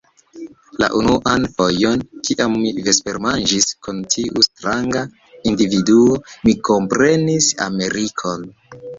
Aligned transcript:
La 0.83 0.87
unuan 0.99 1.43
fojon, 1.57 1.99
kiam 2.29 2.55
mi 2.61 2.71
vespermanĝis 2.87 3.67
kun 3.87 3.99
tiu 4.13 4.41
stranga 4.47 5.03
individuo, 5.51 6.15
mi 6.47 6.55
komprenis 6.71 7.51
Amerikon. 7.67 8.47